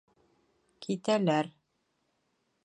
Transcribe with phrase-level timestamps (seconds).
[0.85, 1.51] Китәләр.